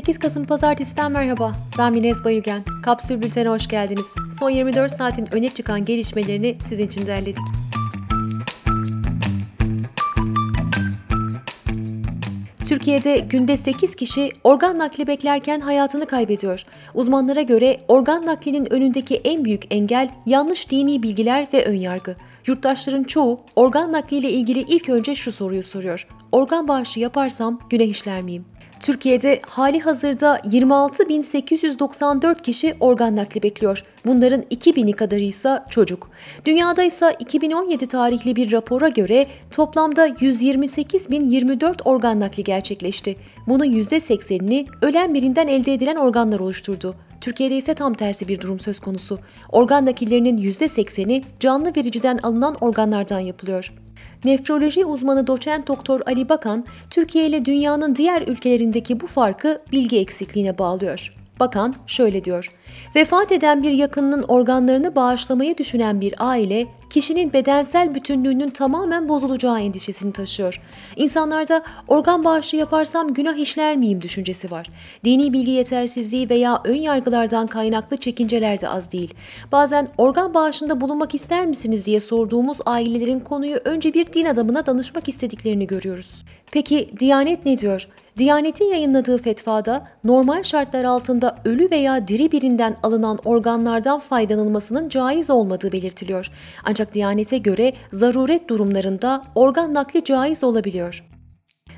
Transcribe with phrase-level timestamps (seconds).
[0.00, 1.54] 8 Kasım Pazartesi'den merhaba.
[1.78, 2.62] Ben Minez Bayügen.
[2.82, 4.14] Kapsül Bülten'e hoş geldiniz.
[4.38, 7.42] Son 24 saatin öne çıkan gelişmelerini sizin için derledik.
[12.68, 16.64] Türkiye'de günde 8 kişi organ nakli beklerken hayatını kaybediyor.
[16.94, 22.16] Uzmanlara göre organ naklinin önündeki en büyük engel yanlış dini bilgiler ve önyargı.
[22.46, 26.06] Yurttaşların çoğu organ nakliyle ilgili ilk önce şu soruyu soruyor.
[26.32, 28.44] Organ bağışı yaparsam günah işler miyim?
[28.80, 33.82] Türkiye'de hali hazırda 26.894 kişi organ nakli bekliyor.
[34.06, 36.10] Bunların 2000'i kadarı ise çocuk.
[36.44, 43.16] Dünyada ise 2017 tarihli bir rapora göre toplamda 128.024 organ nakli gerçekleşti.
[43.48, 46.94] Bunun %80'ini ölen birinden elde edilen organlar oluşturdu.
[47.20, 49.18] Türkiye'de ise tam tersi bir durum söz konusu.
[49.48, 53.72] Organ nakillerinin %80'i canlı vericiden alınan organlardan yapılıyor.
[54.24, 60.58] Nefroloji uzmanı doçent doktor Ali Bakan, Türkiye ile dünyanın diğer ülkelerindeki bu farkı bilgi eksikliğine
[60.58, 61.14] bağlıyor.
[61.40, 62.52] Bakan şöyle diyor.
[62.96, 70.12] Vefat eden bir yakınının organlarını bağışlamayı düşünen bir aile, kişinin bedensel bütünlüğünün tamamen bozulacağı endişesini
[70.12, 70.60] taşıyor.
[70.96, 74.66] İnsanlarda organ bağışı yaparsam günah işler miyim düşüncesi var.
[75.04, 79.14] Dini bilgi yetersizliği veya ön yargılardan kaynaklı çekinceler de az değil.
[79.52, 85.08] Bazen organ bağışında bulunmak ister misiniz diye sorduğumuz ailelerin konuyu önce bir din adamına danışmak
[85.08, 86.24] istediklerini görüyoruz.
[86.52, 87.88] Peki Diyanet ne diyor?
[88.18, 95.72] Diyanet'in yayınladığı fetvada normal şartlar altında ölü veya diri birinden alınan organlardan faydalanılmasının caiz olmadığı
[95.72, 96.30] belirtiliyor.
[96.80, 101.04] Ancak Diyanet'e göre zaruret durumlarında organ nakli caiz olabiliyor.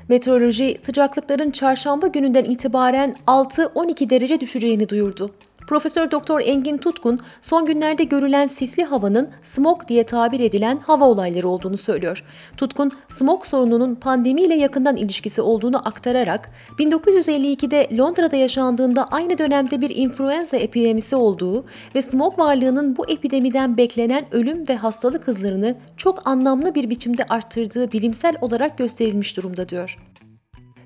[0.09, 5.29] Meteoroloji sıcaklıkların çarşamba gününden itibaren 6-12 derece düşeceğini duyurdu.
[5.67, 11.47] Profesör Doktor Engin Tutkun son günlerde görülen sisli havanın smog diye tabir edilen hava olayları
[11.47, 12.23] olduğunu söylüyor.
[12.57, 20.57] Tutkun smog sorununun pandemiyle yakından ilişkisi olduğunu aktararak 1952'de Londra'da yaşandığında aynı dönemde bir influenza
[20.57, 26.89] epidemisi olduğu ve smog varlığının bu epidemiden beklenen ölüm ve hastalık hızlarını çok anlamlı bir
[26.89, 29.97] biçimde arttırdığı bilimsel olarak gösterilmiş durumda diyor.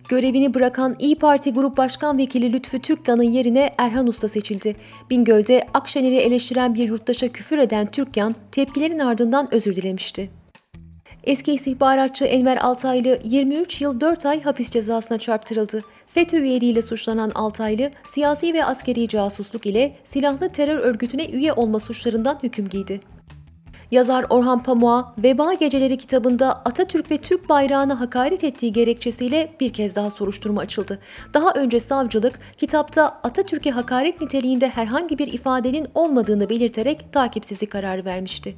[0.10, 4.76] Görevini bırakan İyi Parti Grup Başkan Vekili Lütfü Türkkan'ın yerine Erhan Usta seçildi.
[5.10, 10.30] Bingöl'de Akşener'i eleştiren bir yurttaşa küfür eden Türkkan, tepkilerin ardından özür dilemişti.
[11.24, 15.84] Eski istihbaratçı Enver Altaylı 23 yıl 4 ay hapis cezasına çarptırıldı.
[16.08, 22.40] FETÖ üyeliğiyle suçlanan Altaylı, siyasi ve askeri casusluk ile silahlı terör örgütüne üye olma suçlarından
[22.44, 23.00] hüküm giydi.
[23.92, 29.96] Yazar Orhan Pamuk'a Veba Geceleri kitabında Atatürk ve Türk bayrağına hakaret ettiği gerekçesiyle bir kez
[29.96, 31.00] daha soruşturma açıldı.
[31.34, 38.56] Daha önce savcılık kitapta Atatürk'e hakaret niteliğinde herhangi bir ifadenin olmadığını belirterek takipsizlik kararı vermişti.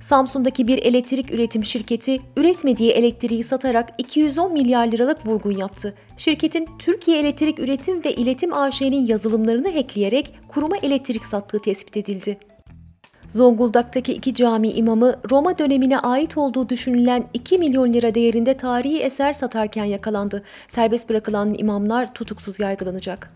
[0.00, 5.94] Samsun'daki bir elektrik üretim şirketi üretmediği elektriği satarak 210 milyar liralık vurgun yaptı.
[6.16, 12.38] Şirketin Türkiye Elektrik Üretim ve İletim AŞ'nin yazılımlarını hackleyerek kuruma elektrik sattığı tespit edildi.
[13.28, 19.32] Zonguldak'taki iki cami imamı Roma dönemine ait olduğu düşünülen 2 milyon lira değerinde tarihi eser
[19.32, 20.42] satarken yakalandı.
[20.68, 23.28] Serbest bırakılan imamlar tutuksuz yargılanacak.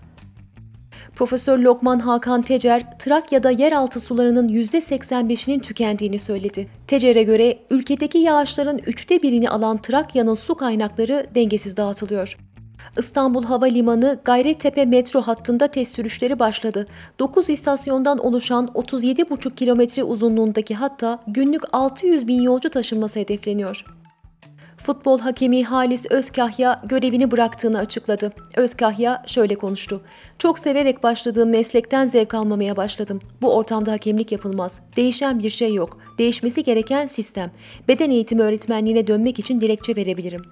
[1.15, 6.69] Profesör Lokman Hakan Tecer, Trakya'da yeraltı sularının %85'inin tükendiğini söyledi.
[6.87, 12.50] Tecer'e göre ülkedeki yağışların üçte birini alan Trakya'nın su kaynakları dengesiz dağıtılıyor.
[12.99, 16.87] İstanbul Havalimanı Gayrettepe metro hattında test sürüşleri başladı.
[17.19, 23.85] 9 istasyondan oluşan 37,5 kilometre uzunluğundaki hatta günlük 600 bin yolcu taşınması hedefleniyor.
[24.77, 28.33] Futbol hakemi Halis Özkahya görevini bıraktığını açıkladı.
[28.57, 30.03] Özkahya şöyle konuştu.
[30.39, 33.21] Çok severek başladığım meslekten zevk almamaya başladım.
[33.43, 34.81] Bu ortamda hakemlik yapılmaz.
[34.97, 35.99] Değişen bir şey yok.
[36.19, 37.51] Değişmesi gereken sistem.
[37.89, 40.43] Beden eğitimi öğretmenliğine dönmek için dilekçe verebilirim.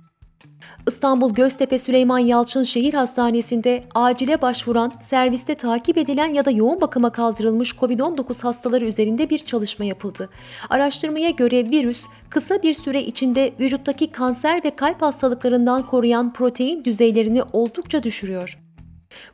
[0.86, 7.12] İstanbul Göztepe Süleyman Yalçın Şehir Hastanesi'nde acile başvuran, serviste takip edilen ya da yoğun bakıma
[7.12, 10.28] kaldırılmış COVID-19 hastaları üzerinde bir çalışma yapıldı.
[10.70, 17.42] Araştırmaya göre virüs kısa bir süre içinde vücuttaki kanser ve kalp hastalıklarından koruyan protein düzeylerini
[17.52, 18.67] oldukça düşürüyor.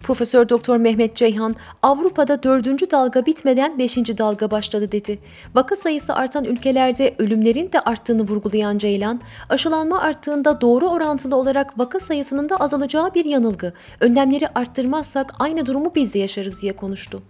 [0.03, 5.19] Profesör Doktor Mehmet Ceyhan, Avrupa'da dördüncü dalga bitmeden beşinci dalga başladı dedi.
[5.55, 12.01] Vaka sayısı artan ülkelerde ölümlerin de arttığını vurgulayan Ceylan, aşılanma arttığında doğru orantılı olarak vaka
[12.01, 13.73] sayısının da azalacağı bir yanılgı.
[14.01, 17.23] Önlemleri arttırmazsak aynı durumu biz de yaşarız diye konuştu.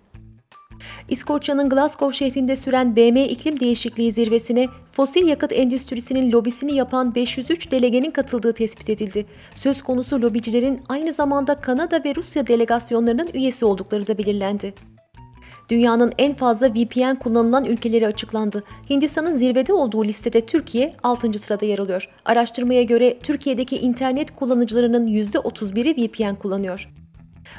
[1.08, 8.10] İskoçya'nın Glasgow şehrinde süren BM iklim değişikliği zirvesine fosil yakıt endüstrisinin lobisini yapan 503 delegenin
[8.10, 9.26] katıldığı tespit edildi.
[9.54, 14.74] Söz konusu lobicilerin aynı zamanda Kanada ve Rusya delegasyonlarının üyesi oldukları da belirlendi.
[15.68, 18.64] Dünyanın en fazla VPN kullanılan ülkeleri açıklandı.
[18.90, 21.38] Hindistan'ın zirvede olduğu listede Türkiye 6.
[21.38, 22.08] sırada yer alıyor.
[22.24, 27.03] Araştırmaya göre Türkiye'deki internet kullanıcılarının %31'i VPN kullanıyor.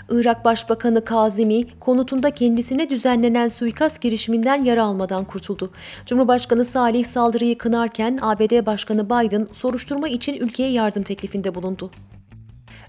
[0.10, 5.72] Irak Başbakanı Kazimi konutunda kendisine düzenlenen suikast girişiminden yara almadan kurtuldu.
[6.06, 11.92] Cumhurbaşkanı Salih saldırıyı kınarken ABD Başkanı Biden soruşturma için ülkeye yardım teklifinde bulundu.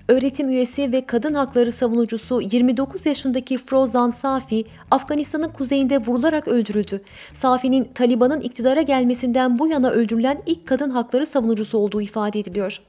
[0.09, 7.01] Öğretim üyesi ve kadın hakları savunucusu 29 yaşındaki Frozan Safi, Afganistan'ın kuzeyinde vurularak öldürüldü.
[7.33, 12.81] Safi'nin Taliban'ın iktidara gelmesinden bu yana öldürülen ilk kadın hakları savunucusu olduğu ifade ediliyor.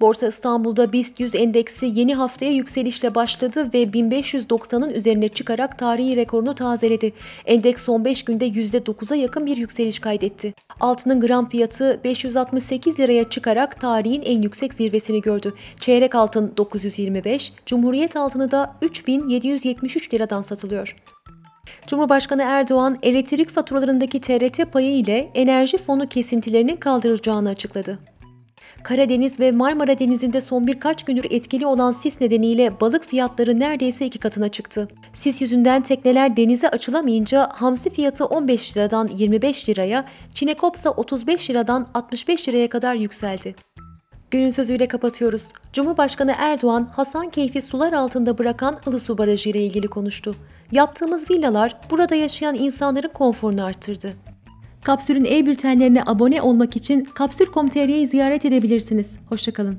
[0.00, 6.54] Borsa İstanbul'da BIST 100 endeksi yeni haftaya yükselişle başladı ve 1590'ın üzerine çıkarak tarihi rekorunu
[6.54, 7.12] tazeledi.
[7.46, 10.54] Endeks son 5 günde %9'a yakın bir yükseliş kaydetti.
[10.80, 15.54] Altının gram fiyatı 568 liraya çıkarak tarihin en yüksek zirvesini gördü.
[15.80, 20.96] Çeyrek altın 925, Cumhuriyet altını da 3773 liradan satılıyor.
[21.86, 27.98] Cumhurbaşkanı Erdoğan elektrik faturalarındaki TRT payı ile enerji fonu kesintilerinin kaldırılacağını açıkladı.
[28.82, 34.18] Karadeniz ve Marmara Denizi'nde son birkaç gündür etkili olan sis nedeniyle balık fiyatları neredeyse iki
[34.18, 34.88] katına çıktı.
[35.12, 42.48] Sis yüzünden tekneler denize açılamayınca hamsi fiyatı 15 liradan 25 liraya, çinekopsa 35 liradan 65
[42.48, 43.54] liraya kadar yükseldi.
[44.30, 45.52] Günün sözüyle kapatıyoruz.
[45.72, 50.34] Cumhurbaşkanı Erdoğan, Hasankeyf'i sular altında bırakan Ilısu Barajı ile ilgili konuştu.
[50.72, 54.29] Yaptığımız villalar burada yaşayan insanların konforunu arttırdı.
[54.84, 59.16] Kapsül'ün e-bültenlerine abone olmak için kapsül.com.tr'yi ziyaret edebilirsiniz.
[59.28, 59.78] Hoşçakalın.